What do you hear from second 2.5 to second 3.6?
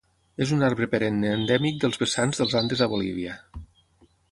Andes a Bolívia.